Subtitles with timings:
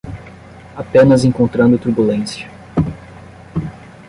[0.75, 2.49] Apenas encontrando turbulência